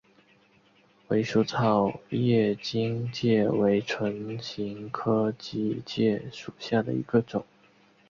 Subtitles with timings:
[1.23, 7.45] 鼠尾草叶荆芥为唇形科荆芥属下的一个种。